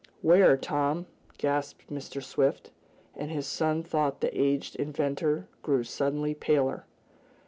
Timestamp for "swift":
2.23-2.71